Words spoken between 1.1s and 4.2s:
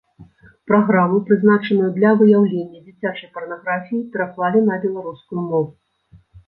прызначаную для выяўлення дзіцячай парнаграфіі,